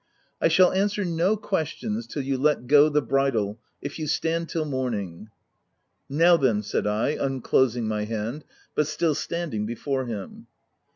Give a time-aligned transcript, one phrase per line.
[0.41, 4.65] "I shall answer no questions till you let go the bridle,— if you stand till
[4.65, 5.29] morning."
[6.09, 8.43] u Now then/' said I, unclosing my hand,
[8.73, 10.47] but still standing before him.